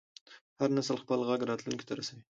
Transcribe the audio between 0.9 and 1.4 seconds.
خپل غږ